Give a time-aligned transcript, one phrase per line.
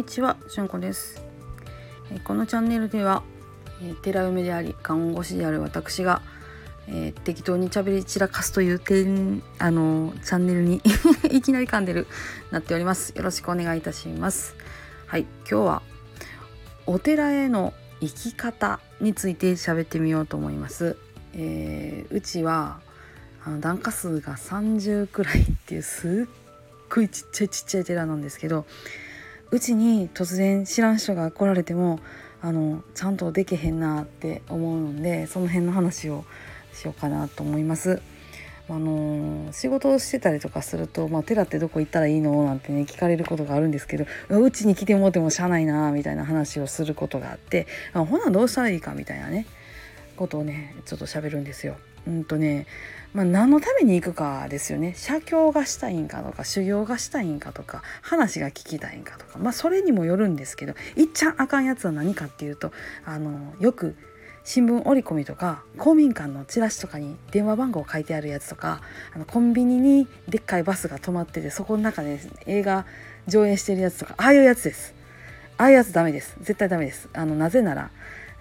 [0.00, 1.22] にちは、しゅんこです。
[2.10, 3.22] えーこのチャンネルでは、
[3.82, 6.22] えー寺嫁であり看護師である私が、
[6.88, 10.80] えー適当に喋り散らかすという点あのチャンネルに
[11.30, 12.06] いきなり噛んでる
[12.50, 13.12] なっております。
[13.14, 14.54] よろしくお願いいたします。
[15.06, 15.82] はい、今日は
[16.86, 20.96] お寺への生き方について喋ってみようと思います。
[21.34, 22.80] えーうちは
[23.44, 26.34] あの檀家数が30くらいっていうすっ
[26.88, 28.64] ごいちっちゃいちっちゃい寺なんですけど
[29.50, 31.98] うちに突然知らん人が来られても
[32.40, 36.24] あのちゃんとできへんなって思うのでその辺の話を
[36.72, 38.00] しようかなと思います。
[38.68, 49.44] あの仕事をしてたりとかすると「まあ、寺ってどこ行ったらいいの?」なんてね聞かれることがあるんですけどうちに来てもうてもしゃあないなみたいな話をすることがあってあほなどうしたらいいかみたいなね
[50.16, 51.76] ことをねちょっと喋るんですよ。
[52.06, 52.66] うんとね
[53.12, 54.94] まあ、何のために行くかですよね。
[54.96, 62.70] 写経がしたいんかとか修行がしたいんかとか話が聞きたいんかとかまあそれにもよるんですけどいっちゃんあかんやつは何かっていうと
[63.04, 63.96] あのよく
[64.44, 68.80] 新聞折り込みとか公民館のチラシとかに電話番号書いてあるやつとか
[69.12, 72.86] あのコンビニにでっかいバスが止まっててそこの中で映画
[73.26, 74.94] 上映してるやつとかああいうやつです。
[75.58, 76.36] ああいうやつダメです。
[76.40, 77.08] 絶対ダメです。
[77.12, 77.90] あのなぜなら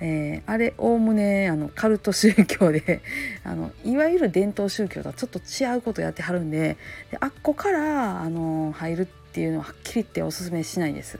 [0.00, 3.00] えーあれおおむねあのカルト宗教で
[3.44, 6.76] あのいわゆる伝統宗教とはちょっと違うことやってはるんで
[7.10, 11.18] であっこからあの入るっていうのははっきり言っておすすめしないです。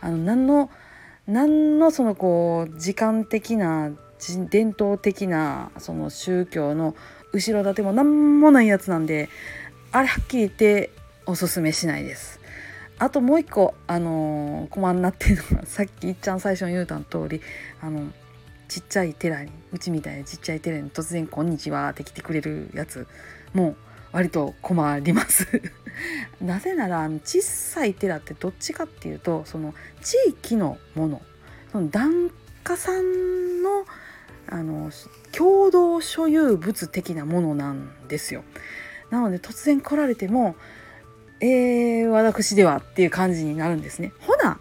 [0.00, 0.70] あの何の
[1.26, 3.90] 何のそのこう時間的な
[4.50, 6.94] 伝統的なその宗教の
[7.32, 9.28] 後ろ盾も何もないやつなんで
[9.92, 10.90] あれはっきり言って
[11.26, 12.37] おすすめしないです。
[12.98, 17.40] あともう一個、あのー、困んなっていうのがさっきいっちゃん最初に言うたの通り
[17.80, 18.08] あの
[18.66, 23.06] ちっちゃい寺にうちみたいなちっちゃい寺に突然「こんにちは」って来てくれるやつ
[23.54, 23.76] も
[24.12, 25.46] 割と困ります。
[26.40, 31.22] なぜならあの小さい寺ってどっちかっていうとその地域のもの
[31.72, 32.30] その檀
[32.62, 33.84] 家さんの
[34.50, 34.90] あの
[35.32, 38.44] 共同所有物的なものなんですよ。
[39.10, 40.56] なので突然来られても
[41.40, 44.12] 「えー、私では」っていう感じになるんですね。
[44.20, 44.58] ほな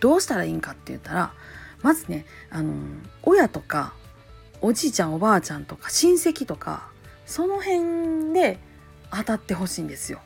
[0.00, 1.32] どうしたらいいんかって言ったら
[1.82, 2.74] まずねあの
[3.22, 3.94] 親とか
[4.60, 6.88] おじいちゃんおばあちゃんとか親戚とか
[7.26, 8.58] その辺で
[9.10, 10.20] 当たってほしいんですよ。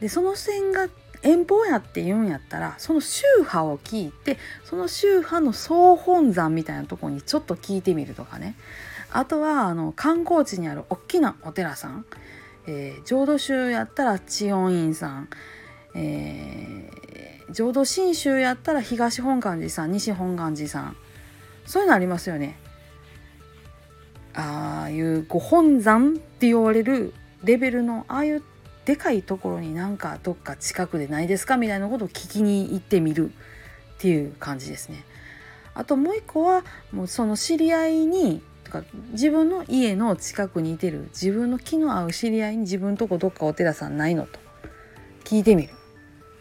[0.00, 0.88] でその線が
[1.22, 8.56] 遠方やって言うんやったらその宗派を聞いてその宗派の総本山みたいなとこにちょっと聞いてみるとかね
[9.10, 12.04] あとはあの観光地にある大きなお寺さん、
[12.66, 15.28] えー浄土宗やったら知恩院さん、
[15.94, 17.04] えー
[17.52, 20.96] 浄土真宗やったら東本願寺さん西本願寺さん
[21.66, 22.58] そういうのありますよね。
[24.34, 27.14] ああいうご本山って言われる
[27.44, 28.42] レベルのああいう
[28.84, 35.04] でかいところになんかどっか近くでないですかみたいなことを聞きに行ってみるっていう感じですね。
[35.74, 38.42] あともう一個はもうその知り合いに
[38.82, 44.38] か自分の家の近くにいてる自分の気の合う知り合いに自分とこどっかお寺さんないのと
[45.24, 45.74] 聞いてみる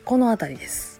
[0.03, 0.93] この辺りです。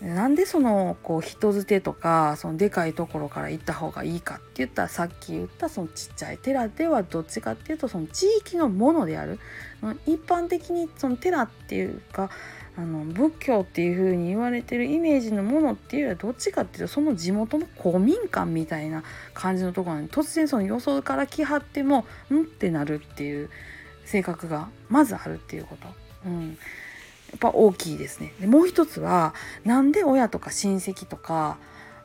[0.00, 9.40] なんでそのこう人づてとかそのでかいところから行った方がいいかって言ったらさっき言ったそのちっちゃい寺ではどっちかっていうとその地域のものである
[10.06, 12.30] 一般的にその寺っていうか
[12.78, 19.02] あの仏教っていう風に言われてるイメージのものっていうよりはどっちかっていうとその地元の公民館みたいな
[19.34, 23.50] 感じのところに突然その予想から来はってもんってなるっていう
[24.04, 25.88] 性格がまずあるっていうこと。
[26.26, 26.58] うん
[27.30, 28.32] やっぱ大きいですね。
[28.40, 31.58] でもう一つはなんで親とか親戚とか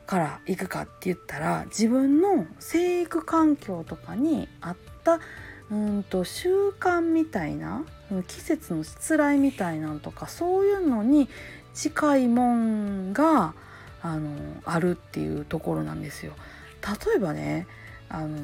[0.06, 5.20] から行くかって言ったら自分の生育環境とかに合った
[5.70, 7.84] うんと習慣みたいな
[8.26, 11.28] 季節のしつらいみたいなんとかそういうのに
[11.72, 13.54] 近いもんが
[14.02, 14.30] あの
[14.64, 16.34] あるっていうところなんですよ。
[17.06, 17.66] 例えばね
[18.08, 18.38] あの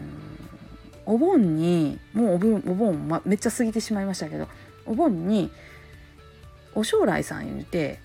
[1.05, 4.49] お盆にもうお盆お盆、ま、めっちゃ過ぎてしまいましたけど
[4.87, 5.51] お盆に
[6.75, 8.01] お将来さん言うて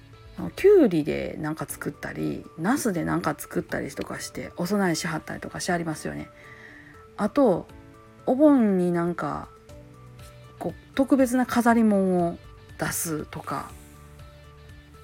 [0.57, 6.27] きゅうりで何か作ったりナスで何か作ったりとかしてお供えしはったりとかしてありますよね。
[7.15, 7.67] あと
[8.25, 9.47] お盆になんか
[10.59, 12.37] こう特別な飾り物を
[12.79, 13.69] 出すとか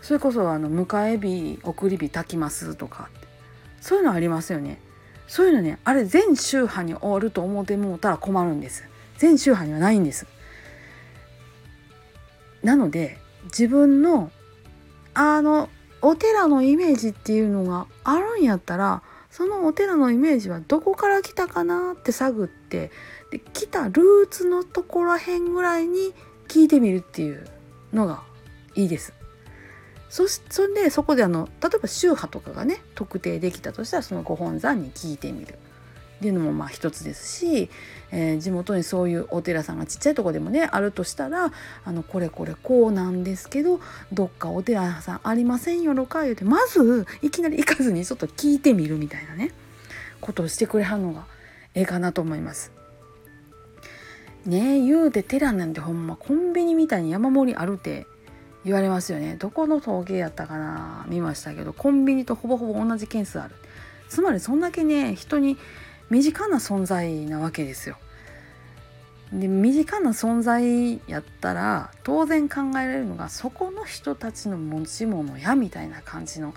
[0.02, 3.10] それこそあの迎え火送り火炊きますとか
[3.80, 4.80] そういうのありますよね。
[5.28, 8.84] そういうのねあれ全宗派に終わると思ってもうたら困るんです。
[9.18, 10.28] 全宗派にはないんです。
[12.64, 14.32] なので自分の
[15.14, 15.70] あの
[16.02, 22.92] お寺のイメージっていうのがあるんやったらそのお寺のイメージはどこから来たかなって探って
[23.32, 26.14] で来たルーツのところへんぐらいに
[26.50, 27.48] 聞いてみるっていう
[27.94, 28.24] のが
[28.76, 29.14] いいです。
[30.10, 35.58] そそんでそこであの例えば宗派とかがね特定できたとしたらそのご本山に聞いてみる
[36.22, 37.68] っていうのもまあ一つですし、
[38.12, 41.52] えー、地元にそういうお寺さんがちっちゃいとこでもねあるとしたら
[41.84, 43.80] あのこれこれこうなんですけど
[44.14, 49.52] どっかお寺さんありませんよろか言うてまずいきなり行かずにちょっと聞いてみるみたいなね
[50.20, 51.26] ことをしてくれはんのが
[51.74, 52.72] ええかなと思います。
[54.46, 58.06] ねえ言うて寺なんてほんまコンビニみたいに山盛りあるて
[58.64, 63.56] 言われますよねどこの統計やったかな見ましたけどコンビニとほぼほぼ同じ件数ある
[64.10, 65.58] つまりそんだけね人に
[66.12, 67.98] 身近な存在なわけですよ。
[69.32, 76.54] で身近な存在やったら当然考えられるのがそこの人たちの持ち物やみたいな感じの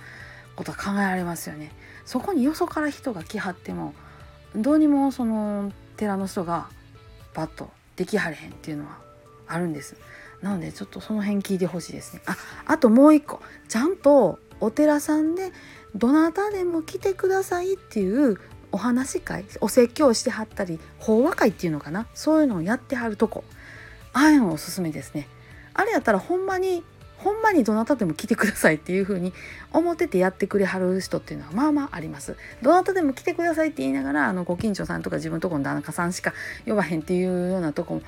[0.57, 1.71] ことは考えられますよね。
[2.05, 3.95] そこによそから人が来はっても
[4.57, 6.69] どうにもその寺の人が
[7.33, 8.99] パッとできはれへんっていうのは
[9.47, 9.97] あるんです。
[10.43, 12.23] なのでちょっとその辺聞いてほしいですね。
[12.27, 12.37] あ
[12.67, 13.41] あともう一個。
[13.69, 15.53] ちゃんとお寺さんで
[15.95, 18.41] どなたでも来てくださいっていう
[18.75, 22.09] お話会お説教してはったり法話会っていうのかな？
[22.13, 23.45] そういうのをやってはるとこ。
[24.13, 25.29] ああいうのおすすめですね。
[25.75, 26.83] あれやったらほんまに
[27.19, 29.33] ほんまにどなたでも来てくださいっていう風に
[29.73, 32.37] 思っててやってくれはる人っていうのはまあまああります。
[32.63, 36.35] どなたでも来てくださいって言いながらあのご近所さんとか自分とこの旦那さんしか
[36.67, 38.03] 呼ばへんっていうようなとこ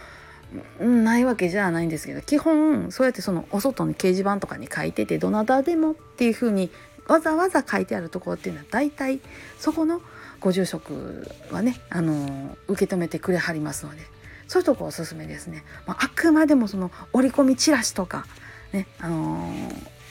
[0.81, 6.71] もないわけじゃないんですけど基本そうやってそのお外の掲示板とかに書いててどなたでもっていう風に
[7.09, 9.21] わざわざ書いてあるところっていうのは大体
[9.59, 10.03] そこの
[10.47, 14.03] ご住職はねあの受け止めてくれはりますので
[14.47, 15.65] そういうとこおすすめですね。
[15.89, 18.27] まあ、あくまでもその折り込みチラシとか
[18.73, 19.51] ねあの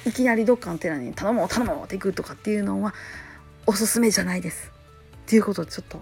[0.05, 2.93] いきなりどっかの寺に頼もう頼もうっていくとかっていうのは
[3.65, 4.73] おすすめじゃないです。
[5.19, 6.01] っていうことをちょっと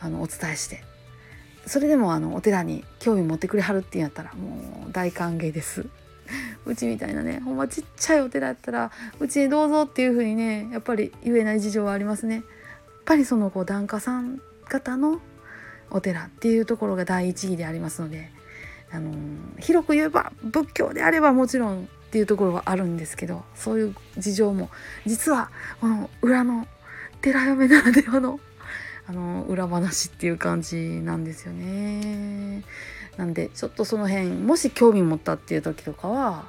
[0.00, 0.82] あのお伝えして
[1.64, 5.86] それでもあのお寺に興味持ってくれはるっていうんやったらもう大歓迎です。
[6.66, 8.90] うちみたいなねほんまちっちゃいお寺やったら
[9.20, 12.42] うちにどうぞっていう風にねやっぱり言えない事情はありますね。
[13.04, 15.20] やっぱりそのこう檀家さん方の
[15.90, 18.30] お寺っていうところが第一義でありますので、
[18.90, 19.12] あの
[19.58, 24.70] 広く言えば仏教であればもちろんっていうところはあるんですけどそういう事情も
[25.04, 25.50] 実は
[25.82, 26.66] この裏の
[27.20, 28.40] 寺嫁ならではの
[29.06, 32.64] あの裏話っていう感じなんですよね。
[33.18, 36.46] なんでちょっとその辺もし興味持ったっていう時とかは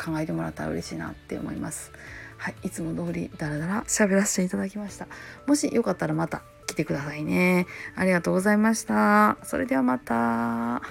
[0.00, 1.90] 考えてもらったら嬉しいなって思います。
[2.38, 5.06] はい、いつも通りダラダラ喋らせていただきました。
[5.46, 7.66] もしよかったらまた来てくださいね。
[7.96, 9.36] ありがとうございました。
[9.42, 10.82] それではまた。